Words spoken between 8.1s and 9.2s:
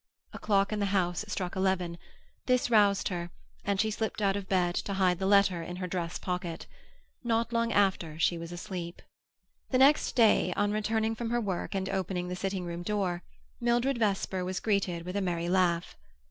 she was asleep.